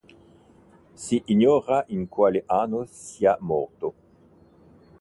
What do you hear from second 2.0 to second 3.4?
quale anno sia